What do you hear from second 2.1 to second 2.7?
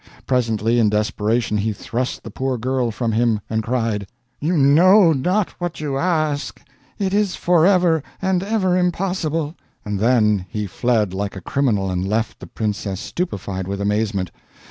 the poor